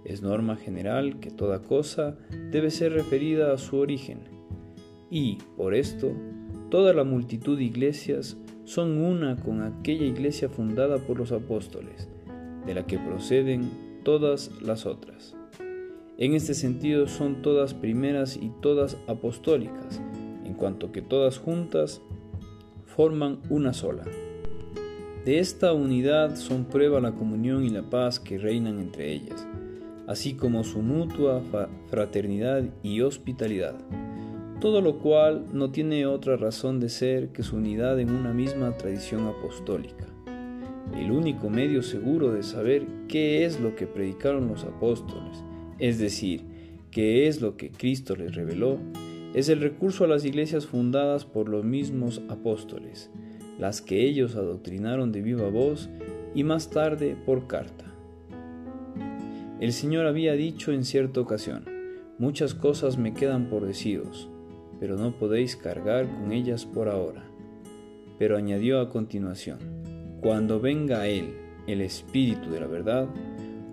Es 0.04 0.22
norma 0.22 0.56
general 0.56 1.20
que 1.20 1.30
toda 1.30 1.62
cosa 1.62 2.16
debe 2.50 2.70
ser 2.70 2.92
referida 2.92 3.52
a 3.52 3.58
su 3.58 3.76
origen, 3.76 4.38
y, 5.10 5.38
por 5.56 5.74
esto, 5.74 6.12
toda 6.70 6.92
la 6.92 7.04
multitud 7.04 7.56
de 7.56 7.64
iglesias 7.64 8.36
son 8.64 8.98
una 8.98 9.36
con 9.36 9.62
aquella 9.62 10.04
iglesia 10.04 10.50
fundada 10.50 10.98
por 10.98 11.18
los 11.18 11.32
apóstoles, 11.32 12.08
de 12.66 12.74
la 12.74 12.86
que 12.86 12.98
proceden 12.98 13.70
todas 14.04 14.50
las 14.60 14.84
otras. 14.84 15.34
En 16.18 16.34
este 16.34 16.52
sentido 16.52 17.06
son 17.06 17.40
todas 17.40 17.72
primeras 17.72 18.36
y 18.36 18.50
todas 18.60 18.98
apostólicas, 19.06 20.02
en 20.44 20.52
cuanto 20.54 20.92
que 20.92 21.00
todas 21.00 21.38
juntas 21.38 22.02
forman 22.84 23.38
una 23.48 23.72
sola. 23.72 24.04
De 25.28 25.40
esta 25.40 25.74
unidad 25.74 26.36
son 26.36 26.64
prueba 26.64 27.02
la 27.02 27.12
comunión 27.12 27.62
y 27.62 27.68
la 27.68 27.82
paz 27.82 28.18
que 28.18 28.38
reinan 28.38 28.78
entre 28.78 29.12
ellas, 29.12 29.46
así 30.06 30.32
como 30.32 30.64
su 30.64 30.80
mutua 30.80 31.42
fraternidad 31.90 32.64
y 32.82 33.02
hospitalidad 33.02 33.74
todo 34.60 34.80
lo 34.80 34.98
cual 34.98 35.44
no 35.52 35.70
tiene 35.70 36.06
otra 36.06 36.36
razón 36.36 36.80
de 36.80 36.88
ser 36.88 37.28
que 37.28 37.42
su 37.42 37.56
unidad 37.56 38.00
en 38.00 38.10
una 38.10 38.32
misma 38.32 38.76
tradición 38.76 39.26
apostólica. 39.26 40.06
El 40.96 41.12
único 41.12 41.50
medio 41.50 41.82
seguro 41.82 42.32
de 42.32 42.42
saber 42.42 42.86
qué 43.06 43.44
es 43.44 43.60
lo 43.60 43.76
que 43.76 43.86
predicaron 43.86 44.48
los 44.48 44.64
apóstoles, 44.64 45.44
es 45.78 45.98
decir, 45.98 46.42
qué 46.90 47.28
es 47.28 47.40
lo 47.40 47.56
que 47.56 47.70
Cristo 47.70 48.16
les 48.16 48.34
reveló, 48.34 48.78
es 49.34 49.48
el 49.48 49.60
recurso 49.60 50.04
a 50.04 50.08
las 50.08 50.24
iglesias 50.24 50.66
fundadas 50.66 51.24
por 51.24 51.48
los 51.48 51.64
mismos 51.64 52.22
apóstoles, 52.28 53.10
las 53.58 53.82
que 53.82 54.04
ellos 54.04 54.36
adoctrinaron 54.36 55.12
de 55.12 55.20
viva 55.20 55.50
voz 55.50 55.88
y 56.34 56.44
más 56.44 56.70
tarde 56.70 57.16
por 57.26 57.46
carta. 57.46 57.84
El 59.60 59.72
Señor 59.72 60.06
había 60.06 60.34
dicho 60.34 60.72
en 60.72 60.84
cierta 60.84 61.20
ocasión, 61.20 61.64
muchas 62.18 62.54
cosas 62.54 62.96
me 62.96 63.12
quedan 63.12 63.48
por 63.50 63.66
deciros, 63.66 64.28
pero 64.78 64.96
no 64.96 65.18
podéis 65.18 65.56
cargar 65.56 66.06
con 66.06 66.32
ellas 66.32 66.64
por 66.64 66.88
ahora. 66.88 67.24
Pero 68.18 68.36
añadió 68.36 68.80
a 68.80 68.88
continuación, 68.88 69.58
cuando 70.20 70.60
venga 70.60 71.08
Él, 71.08 71.34
el 71.66 71.80
Espíritu 71.80 72.50
de 72.50 72.60
la 72.60 72.66
verdad, 72.66 73.08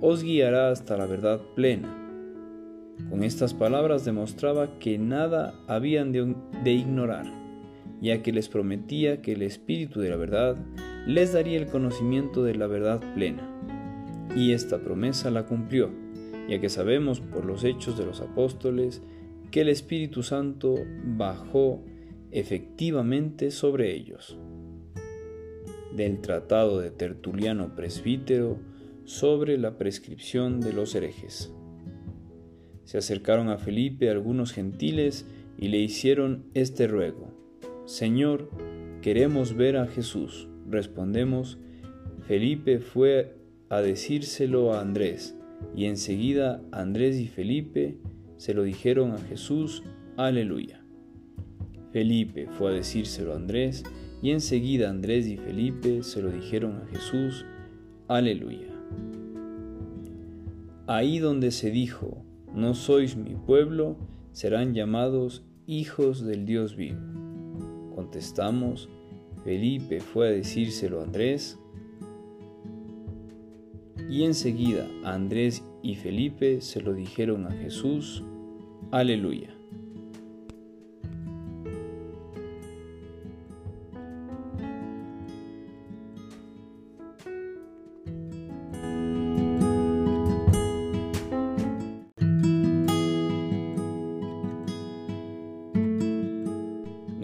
os 0.01 0.23
guiará 0.23 0.69
hasta 0.71 0.97
la 0.97 1.05
verdad 1.05 1.39
plena. 1.55 2.01
Con 3.09 3.23
estas 3.23 3.53
palabras 3.53 4.05
demostraba 4.05 4.79
que 4.79 4.97
nada 4.97 5.53
habían 5.67 6.11
de, 6.11 6.35
de 6.63 6.71
ignorar, 6.71 7.25
ya 8.05 8.21
que 8.21 8.31
les 8.31 8.49
prometía 8.49 9.23
que 9.23 9.33
el 9.33 9.41
Espíritu 9.41 9.99
de 9.99 10.11
la 10.11 10.15
verdad 10.15 10.57
les 11.07 11.33
daría 11.33 11.57
el 11.57 11.65
conocimiento 11.65 12.43
de 12.43 12.53
la 12.53 12.67
verdad 12.67 13.01
plena. 13.15 13.51
Y 14.35 14.51
esta 14.51 14.79
promesa 14.79 15.31
la 15.31 15.47
cumplió, 15.47 15.89
ya 16.47 16.61
que 16.61 16.69
sabemos 16.69 17.19
por 17.19 17.45
los 17.45 17.63
hechos 17.63 17.97
de 17.97 18.05
los 18.05 18.21
apóstoles 18.21 19.01
que 19.49 19.61
el 19.61 19.69
Espíritu 19.69 20.21
Santo 20.21 20.75
bajó 21.03 21.83
efectivamente 22.29 23.49
sobre 23.49 23.95
ellos. 23.95 24.37
Del 25.95 26.21
Tratado 26.21 26.79
de 26.79 26.91
Tertuliano 26.91 27.75
Presbítero 27.75 28.59
sobre 29.05 29.57
la 29.57 29.79
prescripción 29.79 30.59
de 30.59 30.73
los 30.73 30.93
herejes. 30.93 31.51
Se 32.83 32.99
acercaron 32.99 33.49
a 33.49 33.57
Felipe 33.57 34.11
algunos 34.11 34.51
gentiles 34.51 35.25
y 35.57 35.69
le 35.69 35.79
hicieron 35.79 36.45
este 36.53 36.87
ruego. 36.87 37.44
Señor, 37.85 38.49
queremos 39.03 39.55
ver 39.55 39.77
a 39.77 39.85
Jesús. 39.85 40.49
Respondemos, 40.67 41.59
Felipe 42.27 42.79
fue 42.79 43.37
a 43.69 43.81
decírselo 43.81 44.73
a 44.73 44.81
Andrés, 44.81 45.37
y 45.75 45.85
enseguida 45.85 46.63
Andrés 46.71 47.19
y 47.19 47.27
Felipe 47.27 47.99
se 48.37 48.55
lo 48.55 48.63
dijeron 48.63 49.11
a 49.11 49.19
Jesús, 49.19 49.83
aleluya. 50.17 50.83
Felipe 51.91 52.47
fue 52.57 52.71
a 52.71 52.73
decírselo 52.73 53.33
a 53.33 53.35
Andrés, 53.35 53.83
y 54.23 54.31
enseguida 54.31 54.89
Andrés 54.89 55.27
y 55.27 55.37
Felipe 55.37 56.01
se 56.01 56.23
lo 56.23 56.31
dijeron 56.31 56.77
a 56.77 56.87
Jesús, 56.87 57.45
aleluya. 58.07 58.73
Ahí 60.87 61.19
donde 61.19 61.51
se 61.51 61.69
dijo, 61.69 62.25
no 62.51 62.73
sois 62.73 63.15
mi 63.15 63.35
pueblo, 63.35 63.97
serán 64.31 64.73
llamados 64.73 65.45
hijos 65.67 66.25
del 66.25 66.47
Dios 66.47 66.75
vivo. 66.75 67.14
Contestamos, 68.15 68.87
Felipe 69.43 69.99
fue 69.99 70.29
a 70.29 70.31
decírselo 70.31 71.01
a 71.01 71.03
Andrés, 71.03 71.59
y 74.09 74.23
enseguida 74.23 74.87
Andrés 75.03 75.65
y 75.83 75.95
Felipe 75.95 76.61
se 76.61 76.79
lo 76.79 76.93
dijeron 76.93 77.45
a 77.45 77.51
Jesús. 77.51 78.23
Aleluya. 78.91 79.54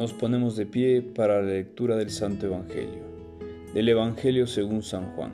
Nos 0.01 0.13
ponemos 0.13 0.55
de 0.55 0.65
pie 0.65 1.03
para 1.03 1.43
la 1.43 1.51
lectura 1.53 1.95
del 1.95 2.09
Santo 2.09 2.47
Evangelio. 2.47 3.03
Del 3.75 3.87
Evangelio 3.87 4.47
según 4.47 4.81
San 4.81 5.15
Juan. 5.15 5.31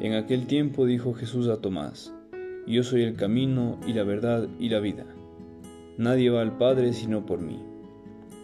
En 0.00 0.12
aquel 0.12 0.46
tiempo 0.46 0.86
dijo 0.86 1.14
Jesús 1.14 1.48
a 1.48 1.56
Tomás, 1.56 2.14
Yo 2.64 2.84
soy 2.84 3.02
el 3.02 3.16
camino 3.16 3.76
y 3.88 3.94
la 3.94 4.04
verdad 4.04 4.46
y 4.60 4.68
la 4.68 4.78
vida. 4.78 5.04
Nadie 5.96 6.30
va 6.30 6.42
al 6.42 6.56
Padre 6.56 6.92
sino 6.92 7.26
por 7.26 7.40
mí. 7.40 7.58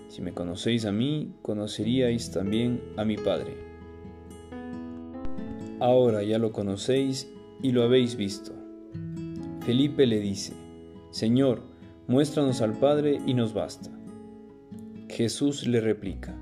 Si 0.08 0.22
me 0.22 0.34
conocéis 0.34 0.86
a 0.86 0.90
mí, 0.90 1.36
conoceríais 1.40 2.32
también 2.32 2.80
a 2.96 3.04
mi 3.04 3.16
Padre. 3.16 3.54
Ahora 5.78 6.24
ya 6.24 6.40
lo 6.40 6.50
conocéis 6.50 7.32
y 7.62 7.70
lo 7.70 7.84
habéis 7.84 8.16
visto. 8.16 8.50
Felipe 9.64 10.04
le 10.04 10.18
dice, 10.18 10.52
Señor, 11.12 11.62
muéstranos 12.08 12.60
al 12.60 12.72
Padre 12.72 13.20
y 13.24 13.34
nos 13.34 13.54
basta. 13.54 13.92
Jesús 15.14 15.68
le 15.68 15.80
replica, 15.80 16.34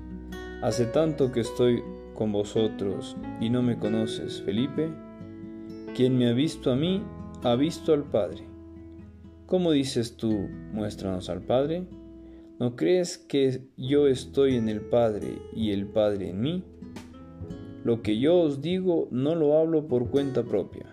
Hace 0.63 0.85
tanto 0.85 1.31
que 1.31 1.41
estoy 1.41 1.83
con 2.15 2.31
vosotros 2.31 3.15
y 3.39 3.51
no 3.51 3.61
me 3.61 3.77
conoces, 3.77 4.41
Felipe. 4.41 4.89
Quien 5.95 6.17
me 6.17 6.27
ha 6.27 6.33
visto 6.33 6.71
a 6.71 6.75
mí, 6.75 7.03
ha 7.43 7.55
visto 7.55 7.93
al 7.93 8.03
Padre. 8.03 8.47
¿Cómo 9.45 9.71
dices 9.73 10.17
tú, 10.17 10.49
muéstranos 10.71 11.29
al 11.29 11.41
Padre? 11.41 11.85
¿No 12.59 12.75
crees 12.75 13.19
que 13.19 13.61
yo 13.77 14.07
estoy 14.07 14.55
en 14.55 14.67
el 14.69 14.81
Padre 14.81 15.37
y 15.55 15.69
el 15.69 15.85
Padre 15.85 16.29
en 16.29 16.41
mí? 16.41 16.63
Lo 17.83 18.01
que 18.01 18.17
yo 18.17 18.39
os 18.39 18.59
digo 18.59 19.07
no 19.11 19.35
lo 19.35 19.59
hablo 19.59 19.87
por 19.87 20.09
cuenta 20.09 20.41
propia. 20.43 20.91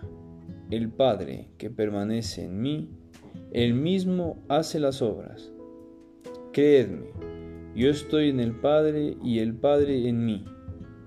El 0.69 0.89
Padre 0.89 1.47
que 1.57 1.71
permanece 1.71 2.43
en 2.43 2.61
mí, 2.61 2.89
él 3.51 3.73
mismo 3.73 4.37
hace 4.49 4.79
las 4.79 5.01
obras. 5.01 5.51
Creedme, 6.53 7.07
yo 7.75 7.89
estoy 7.89 8.29
en 8.29 8.39
el 8.39 8.51
Padre 8.51 9.15
y 9.23 9.39
el 9.39 9.53
Padre 9.53 10.09
en 10.09 10.25
mí. 10.25 10.45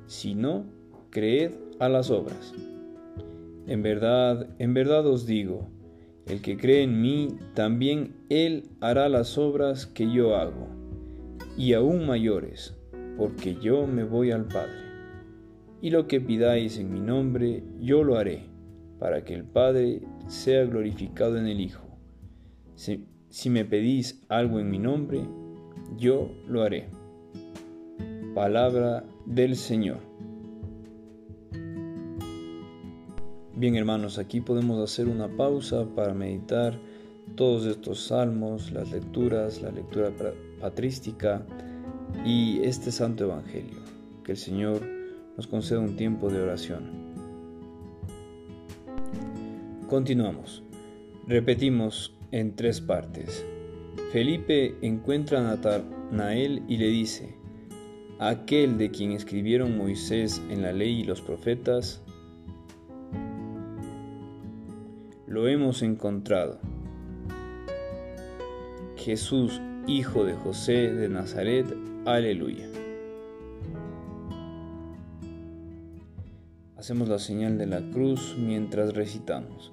Si 0.07 0.35
no, 0.35 0.65
creed 1.11 1.53
a 1.79 1.89
las 1.89 2.11
obras. 2.11 2.55
En 3.67 3.83
verdad, 3.83 4.49
en 4.59 4.75
verdad 4.75 5.07
os 5.07 5.27
digo, 5.27 5.69
el 6.27 6.41
que 6.41 6.57
cree 6.57 6.83
en 6.83 7.03
mí, 7.03 7.29
también 7.55 8.15
él 8.31 8.71
hará 8.81 9.09
las 9.09 9.37
obras 9.37 9.87
que 9.87 10.11
yo 10.11 10.37
hago, 10.37 10.69
y 11.57 11.75
aún 11.75 12.07
mayores, 12.07 12.75
porque 13.19 13.57
yo 13.57 13.87
me 13.87 14.05
voy 14.05 14.31
al 14.31 14.47
Padre. 14.47 14.85
y 15.83 15.91
lo 15.91 16.07
que 16.07 16.19
pidáis 16.19 16.79
en 16.79 16.91
mi 16.91 17.01
nombre, 17.01 17.63
yo 17.79 18.05
lo 18.05 18.17
haré, 18.17 18.47
para 18.99 19.23
que 19.23 19.35
el 19.35 19.45
Padre 19.45 20.01
sea 20.29 20.65
glorificado 20.65 21.37
en 21.37 21.47
el 21.47 21.61
Hijo. 21.61 21.85
Si, 22.75 23.07
si 23.29 23.51
me 23.51 23.67
pedís 23.67 24.25
algo 24.31 24.61
en 24.61 24.71
mi 24.71 24.79
nombre, 24.79 25.21
yo 25.97 26.31
lo 26.47 26.63
haré. 26.63 26.89
Palabra 28.35 29.05
del 29.27 29.57
Señor. 29.57 29.99
Bien 33.57 33.77
hermanos, 33.77 34.19
aquí 34.19 34.41
podemos 34.41 34.83
hacer 34.83 35.07
una 35.07 35.29
pausa 35.29 35.87
para 35.95 36.13
meditar 36.13 36.79
todos 37.37 37.67
estos 37.67 38.07
salmos, 38.07 38.73
las 38.73 38.91
lecturas, 38.91 39.63
la 39.63 39.71
lectura 39.71 40.11
patrística 40.61 41.47
y 42.25 42.61
este 42.63 42.91
santo 42.91 43.25
evangelio. 43.25 43.79
Que 44.25 44.33
el 44.33 44.39
Señor 44.39 44.83
nos 45.37 45.47
conceda 45.47 45.81
un 45.81 45.97
tiempo 45.97 46.31
de 46.31 46.43
oración. 46.43 47.05
Continuamos. 49.89 50.63
Repetimos 51.27 52.15
en 52.33 52.57
tres 52.57 52.81
partes. 52.81 53.47
Felipe 54.15 54.77
encuentra 54.81 55.41
a 55.41 55.43
Natanael 55.43 56.63
y 56.69 56.77
le 56.77 56.87
dice, 56.87 57.35
aquel 58.21 58.79
de 58.79 58.93
quien 58.93 59.11
escribieron 59.11 59.77
Moisés 59.77 60.41
en 60.51 60.63
la 60.63 60.73
ley 60.73 61.01
y 61.01 61.03
los 61.03 61.21
profetas, 61.21 62.01
lo 65.27 65.49
hemos 65.49 65.83
encontrado. 65.83 66.61
Jesús, 68.95 69.61
hijo 69.89 70.25
de 70.25 70.35
José 70.35 70.93
de 70.93 71.09
Nazaret, 71.09 71.67
aleluya. 72.07 72.69
Hacemos 76.77 77.09
la 77.09 77.19
señal 77.19 77.59
de 77.59 77.67
la 77.67 77.81
cruz 77.91 78.37
mientras 78.39 78.95
recitamos. 78.95 79.73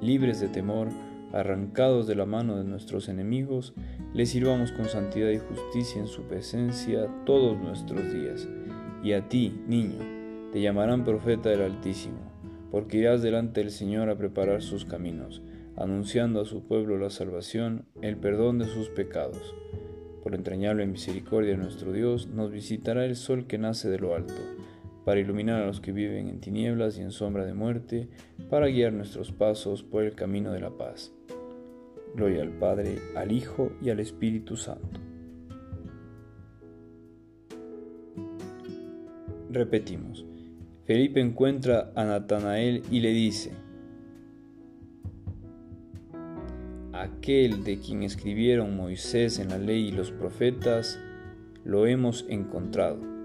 libres 0.00 0.40
de 0.40 0.48
temor, 0.48 0.88
arrancados 1.32 2.06
de 2.06 2.14
la 2.14 2.26
mano 2.26 2.56
de 2.56 2.64
nuestros 2.64 3.08
enemigos, 3.08 3.74
le 4.14 4.26
sirvamos 4.26 4.72
con 4.72 4.86
santidad 4.86 5.30
y 5.30 5.38
justicia 5.38 6.00
en 6.00 6.06
su 6.06 6.22
presencia 6.22 7.08
todos 7.24 7.58
nuestros 7.58 8.12
días. 8.12 8.48
Y 9.02 9.12
a 9.12 9.28
ti, 9.28 9.60
niño, 9.66 9.98
te 10.52 10.60
llamarán 10.60 11.04
profeta 11.04 11.50
del 11.50 11.62
Altísimo, 11.62 12.18
porque 12.70 12.98
irás 12.98 13.22
delante 13.22 13.60
del 13.60 13.70
Señor 13.70 14.08
a 14.08 14.16
preparar 14.16 14.62
sus 14.62 14.84
caminos, 14.84 15.42
anunciando 15.76 16.40
a 16.40 16.46
su 16.46 16.62
pueblo 16.62 16.98
la 16.98 17.10
salvación, 17.10 17.84
el 18.02 18.16
perdón 18.16 18.58
de 18.58 18.66
sus 18.66 18.88
pecados. 18.88 19.54
Por 20.22 20.34
entrañable 20.34 20.86
misericordia 20.86 21.52
de 21.52 21.58
nuestro 21.58 21.92
Dios, 21.92 22.28
nos 22.28 22.50
visitará 22.50 23.04
el 23.04 23.14
sol 23.14 23.46
que 23.46 23.58
nace 23.58 23.88
de 23.88 23.98
lo 23.98 24.14
alto 24.14 24.34
para 25.06 25.20
iluminar 25.20 25.62
a 25.62 25.66
los 25.66 25.80
que 25.80 25.92
viven 25.92 26.26
en 26.26 26.40
tinieblas 26.40 26.98
y 26.98 27.00
en 27.00 27.12
sombra 27.12 27.46
de 27.46 27.54
muerte, 27.54 28.08
para 28.50 28.66
guiar 28.66 28.92
nuestros 28.92 29.30
pasos 29.30 29.84
por 29.84 30.02
el 30.02 30.16
camino 30.16 30.50
de 30.50 30.58
la 30.58 30.70
paz. 30.70 31.12
Gloria 32.16 32.42
al 32.42 32.50
Padre, 32.50 32.98
al 33.14 33.30
Hijo 33.30 33.70
y 33.80 33.90
al 33.90 34.00
Espíritu 34.00 34.56
Santo. 34.56 34.98
Repetimos. 39.48 40.26
Felipe 40.86 41.20
encuentra 41.20 41.92
a 41.94 42.04
Natanael 42.04 42.82
y 42.90 42.98
le 42.98 43.10
dice, 43.10 43.52
Aquel 46.92 47.62
de 47.62 47.78
quien 47.78 48.02
escribieron 48.02 48.76
Moisés 48.76 49.38
en 49.38 49.50
la 49.50 49.58
ley 49.58 49.86
y 49.86 49.92
los 49.92 50.10
profetas, 50.10 50.98
lo 51.62 51.86
hemos 51.86 52.26
encontrado 52.28 53.15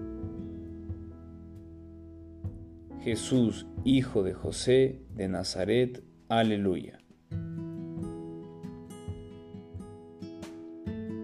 Jesús, 3.04 3.66
Hijo 3.84 4.22
de 4.22 4.32
José 4.32 5.00
de 5.16 5.26
Nazaret. 5.26 6.04
Aleluya. 6.28 7.00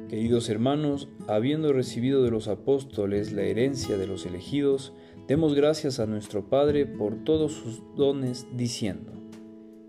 Queridos 0.08 0.48
hermanos, 0.48 1.08
habiendo 1.28 1.72
recibido 1.72 2.24
de 2.24 2.32
los 2.32 2.48
apóstoles 2.48 3.32
la 3.32 3.42
herencia 3.42 3.96
de 3.96 4.08
los 4.08 4.26
elegidos, 4.26 4.92
demos 5.28 5.54
gracias 5.54 6.00
a 6.00 6.06
nuestro 6.06 6.48
Padre 6.48 6.84
por 6.84 7.22
todos 7.22 7.52
sus 7.52 7.80
dones, 7.94 8.48
diciendo, 8.56 9.12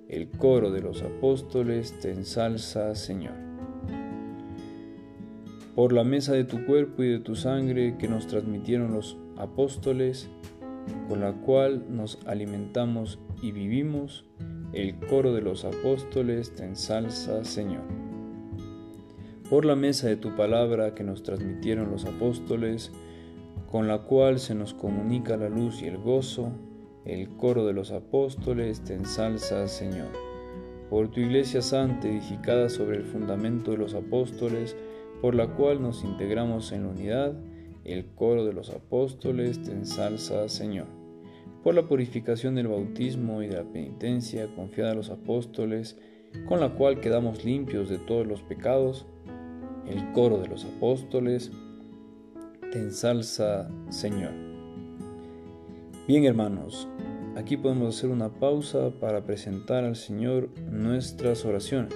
el 0.08 0.30
coro 0.30 0.69
de 0.69 0.82
los 0.82 1.02
apóstoles 1.02 1.97
te 1.99 2.12
ensalza, 2.12 2.93
Señor. 2.93 3.34
Por 5.73 5.93
la 5.93 6.04
mesa 6.04 6.34
de 6.34 6.43
tu 6.43 6.65
cuerpo 6.65 7.02
y 7.02 7.10
de 7.10 7.19
tu 7.19 7.36
sangre 7.36 7.97
que 7.97 8.08
nos 8.08 8.28
transmitieron 8.28 8.93
los 8.93 9.17
apóstoles, 9.38 10.30
con 11.08 11.21
la 11.21 11.34
cual 11.34 11.86
nos 11.89 12.19
alimentamos 12.25 13.19
y 13.41 13.52
vivimos, 13.52 14.25
el 14.73 14.95
coro 14.95 15.34
de 15.34 15.41
los 15.41 15.65
apóstoles 15.65 16.54
te 16.56 16.63
ensalza, 16.63 17.43
Señor. 17.43 17.84
Por 19.49 19.65
la 19.65 19.75
mesa 19.75 20.08
de 20.08 20.15
tu 20.15 20.36
palabra 20.36 20.93
que 20.93 21.04
nos 21.04 21.23
transmitieron 21.23 21.89
los 21.89 22.06
apóstoles, 22.06 22.91
con 23.71 23.88
la 23.88 23.99
cual 23.99 24.39
se 24.39 24.54
nos 24.54 24.73
comunica 24.73 25.38
la 25.38 25.49
luz 25.49 25.82
y 25.82 25.88
el 25.88 25.97
gozo, 25.97 26.52
el 27.06 27.30
coro 27.30 27.65
de 27.65 27.73
los 27.73 27.91
apóstoles 27.91 28.84
te 28.84 28.93
ensalza, 28.93 29.67
Señor. 29.67 30.10
Por 30.89 31.10
tu 31.10 31.19
iglesia 31.19 31.62
santa 31.62 32.08
edificada 32.08 32.69
sobre 32.69 32.97
el 32.97 33.04
fundamento 33.04 33.71
de 33.71 33.78
los 33.78 33.93
apóstoles, 33.93 34.75
por 35.21 35.36
la 35.36 35.47
cual 35.47 35.82
nos 35.82 36.04
integramos 36.04 36.71
en 36.71 36.84
la 36.84 36.89
unidad, 36.89 37.34
el 37.91 38.06
coro 38.15 38.45
de 38.45 38.54
los 38.54 38.69
apóstoles 38.69 39.62
te 39.62 39.71
ensalza, 39.71 40.47
Señor. 40.49 40.88
Por 41.63 41.75
la 41.75 41.88
purificación 41.88 42.56
del 42.56 42.67
bautismo 42.67 43.43
y 43.43 43.47
de 43.47 43.58
la 43.58 43.63
penitencia 43.63 44.47
confiada 44.56 44.91
a 44.91 44.95
los 44.95 45.10
apóstoles, 45.10 45.97
con 46.47 46.60
la 46.60 46.75
cual 46.75 47.02
quedamos 47.02 47.43
limpios 47.43 47.89
de 47.89 47.97
todos 47.97 48.25
los 48.25 48.41
pecados, 48.41 49.06
el 49.88 50.12
coro 50.13 50.38
de 50.38 50.47
los 50.47 50.65
apóstoles 50.65 51.52
te 52.71 52.80
ensalza, 52.80 53.69
Señor. 53.89 54.34
Bien 56.08 56.25
hermanos, 56.25 56.88
aquí 57.36 57.58
podemos 57.58 57.97
hacer 57.97 58.10
una 58.10 58.30
pausa 58.30 58.91
para 58.99 59.25
presentar 59.25 59.84
al 59.84 59.95
Señor 59.95 60.49
nuestras 60.71 61.45
oraciones. 61.45 61.95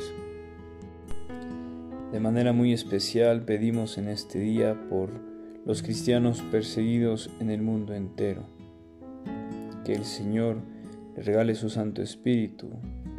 De 2.11 2.19
manera 2.19 2.53
muy 2.53 2.73
especial 2.73 3.43
pedimos 3.43 3.97
en 3.97 4.07
este 4.07 4.39
día 4.39 4.87
por 4.89 5.32
los 5.65 5.81
cristianos 5.81 6.41
perseguidos 6.51 7.29
en 7.39 7.49
el 7.49 7.61
mundo 7.61 7.93
entero. 7.93 8.43
Que 9.85 9.93
el 9.93 10.05
Señor 10.05 10.57
le 11.15 11.23
regale 11.23 11.55
su 11.55 11.69
Santo 11.69 12.01
Espíritu, 12.01 12.69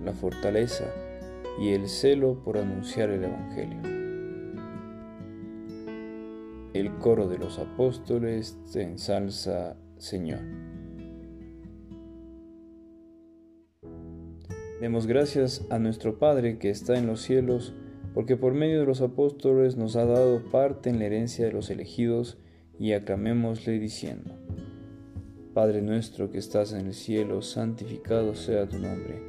la 0.03 0.13
fortaleza 0.13 0.85
y 1.59 1.71
el 1.71 1.89
celo 1.89 2.43
por 2.43 2.59
anunciar 2.59 3.11
el 3.11 3.25
Evangelio. 3.25 3.79
El 6.75 6.93
coro 6.99 7.29
de 7.29 7.39
los 7.39 7.59
apóstoles 7.59 8.59
te 8.73 8.83
ensalza, 8.83 9.77
Señor. 9.97 10.41
Demos 14.81 15.07
gracias 15.07 15.65
a 15.71 15.79
nuestro 15.79 16.19
Padre 16.19 16.59
que 16.59 16.71
está 16.71 16.99
en 16.99 17.07
los 17.07 17.23
cielos, 17.23 17.73
porque 18.15 18.37
por 18.37 18.55
medio 18.55 18.81
de 18.81 18.87
los 18.87 19.01
apóstoles 19.01 19.77
nos 19.77 19.97
ha 19.97 20.07
dado 20.07 20.43
parte 20.51 20.89
en 20.89 21.01
la 21.01 21.07
herencia 21.07 21.45
de 21.45 21.53
los 21.53 21.69
elegidos, 21.69 22.39
y 22.79 22.93
aclamémosle 22.93 23.79
diciendo, 23.79 24.35
Padre 25.53 25.83
nuestro 25.83 26.31
que 26.31 26.39
estás 26.39 26.73
en 26.73 26.87
el 26.87 26.95
cielo, 26.95 27.43
santificado 27.43 28.35
sea 28.35 28.69
tu 28.69 28.79
nombre, 28.79 29.23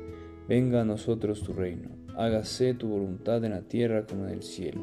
venga 0.47 0.81
a 0.81 0.85
nosotros 0.85 1.43
tu 1.43 1.53
reino, 1.53 1.89
hágase 2.17 2.73
tu 2.73 2.87
voluntad 2.87 3.43
en 3.43 3.51
la 3.51 3.61
tierra 3.61 4.05
como 4.07 4.25
en 4.25 4.31
el 4.31 4.43
cielo. 4.43 4.81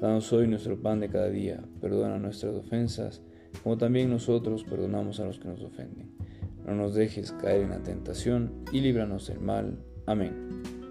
Danos 0.00 0.32
hoy 0.32 0.48
nuestro 0.48 0.80
pan 0.80 0.98
de 0.98 1.08
cada 1.08 1.28
día, 1.28 1.62
perdona 1.80 2.18
nuestras 2.18 2.56
ofensas, 2.56 3.22
como 3.62 3.78
también 3.78 4.10
nosotros 4.10 4.64
perdonamos 4.64 5.20
a 5.20 5.24
los 5.24 5.38
que 5.38 5.48
nos 5.48 5.62
ofenden. 5.62 6.10
No 6.66 6.74
nos 6.74 6.94
dejes 6.94 7.32
caer 7.32 7.62
en 7.62 7.70
la 7.70 7.82
tentación 7.82 8.64
y 8.72 8.80
líbranos 8.80 9.28
del 9.28 9.40
mal. 9.40 9.78
Amén. 10.06 10.81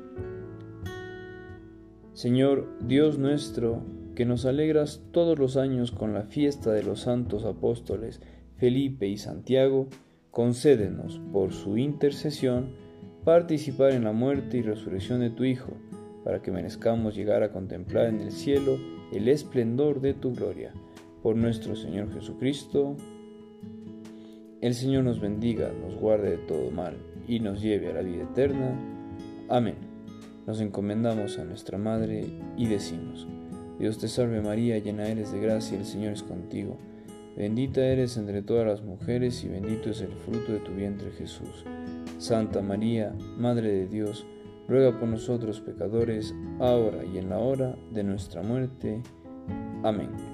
Señor 2.21 2.67
Dios 2.85 3.17
nuestro, 3.17 3.81
que 4.13 4.25
nos 4.25 4.45
alegras 4.45 5.01
todos 5.11 5.39
los 5.39 5.57
años 5.57 5.91
con 5.91 6.13
la 6.13 6.21
fiesta 6.21 6.71
de 6.71 6.83
los 6.83 6.99
santos 6.99 7.45
apóstoles 7.45 8.21
Felipe 8.57 9.07
y 9.07 9.17
Santiago, 9.17 9.87
concédenos, 10.29 11.19
por 11.33 11.51
su 11.51 11.79
intercesión, 11.79 12.75
participar 13.23 13.93
en 13.93 14.03
la 14.03 14.11
muerte 14.11 14.57
y 14.57 14.61
resurrección 14.61 15.19
de 15.19 15.31
tu 15.31 15.45
Hijo, 15.45 15.71
para 16.23 16.43
que 16.43 16.51
merezcamos 16.51 17.15
llegar 17.15 17.41
a 17.41 17.51
contemplar 17.51 18.05
en 18.05 18.21
el 18.21 18.31
cielo 18.31 18.77
el 19.11 19.27
esplendor 19.27 19.99
de 19.99 20.13
tu 20.13 20.35
gloria. 20.35 20.75
Por 21.23 21.35
nuestro 21.35 21.75
Señor 21.75 22.13
Jesucristo. 22.13 22.97
El 24.61 24.75
Señor 24.75 25.05
nos 25.05 25.19
bendiga, 25.19 25.71
nos 25.73 25.95
guarde 25.95 26.37
de 26.37 26.45
todo 26.45 26.69
mal 26.69 26.97
y 27.27 27.39
nos 27.39 27.63
lleve 27.63 27.89
a 27.89 27.93
la 27.93 28.03
vida 28.03 28.25
eterna. 28.25 28.79
Amén. 29.49 29.90
Nos 30.47 30.59
encomendamos 30.59 31.37
a 31.37 31.45
nuestra 31.45 31.77
Madre 31.77 32.25
y 32.57 32.67
decimos, 32.67 33.27
Dios 33.79 33.97
te 33.97 34.07
salve 34.07 34.41
María, 34.41 34.77
llena 34.79 35.07
eres 35.07 35.31
de 35.31 35.39
gracia, 35.39 35.77
el 35.77 35.85
Señor 35.85 36.13
es 36.13 36.23
contigo. 36.23 36.77
Bendita 37.35 37.81
eres 37.81 38.17
entre 38.17 38.41
todas 38.41 38.67
las 38.67 38.81
mujeres 38.83 39.43
y 39.43 39.47
bendito 39.47 39.89
es 39.89 40.01
el 40.01 40.11
fruto 40.11 40.51
de 40.51 40.59
tu 40.59 40.71
vientre 40.73 41.11
Jesús. 41.11 41.65
Santa 42.17 42.61
María, 42.61 43.15
Madre 43.37 43.71
de 43.71 43.87
Dios, 43.87 44.25
ruega 44.67 44.99
por 44.99 45.09
nosotros 45.09 45.59
pecadores, 45.61 46.35
ahora 46.59 47.03
y 47.03 47.17
en 47.17 47.29
la 47.29 47.39
hora 47.39 47.75
de 47.91 48.03
nuestra 48.03 48.41
muerte. 48.41 49.01
Amén. 49.83 50.30